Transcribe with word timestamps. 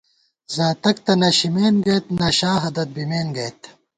زاتک 0.55 0.97
تہ 1.05 1.13
نشِمېن 1.21 1.75
گئیت، 1.85 2.05
نشا 2.19 2.51
ہَدت 2.63 2.89
بمېن 2.95 3.27
گئیت 3.35 3.59